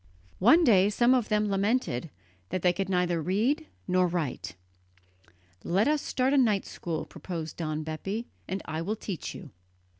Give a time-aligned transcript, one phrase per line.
[0.39, 2.09] One day some of them lamented
[2.49, 4.55] that they could neither read nor write.
[5.63, 9.51] "Let us start a night school," proposed Don Bepi, "and I will teach you."